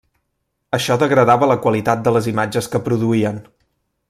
Això 0.77 0.97
degradava 1.03 1.51
la 1.51 1.59
qualitat 1.67 2.03
de 2.09 2.15
les 2.19 2.31
imatges 2.35 2.71
que 2.77 2.83
produïen. 2.89 3.43